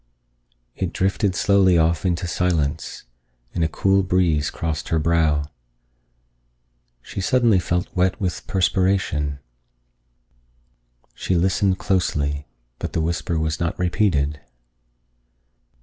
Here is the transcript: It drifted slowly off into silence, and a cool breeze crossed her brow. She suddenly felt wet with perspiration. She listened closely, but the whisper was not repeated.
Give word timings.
It 0.75 0.93
drifted 0.93 1.35
slowly 1.35 1.77
off 1.77 2.07
into 2.07 2.25
silence, 2.25 3.03
and 3.53 3.63
a 3.63 3.67
cool 3.67 4.01
breeze 4.01 4.49
crossed 4.49 4.89
her 4.89 4.97
brow. 4.97 5.45
She 7.03 7.21
suddenly 7.21 7.59
felt 7.59 7.95
wet 7.95 8.19
with 8.19 8.47
perspiration. 8.47 9.37
She 11.13 11.35
listened 11.35 11.77
closely, 11.77 12.47
but 12.79 12.93
the 12.93 13.01
whisper 13.01 13.37
was 13.37 13.59
not 13.59 13.77
repeated. 13.77 14.41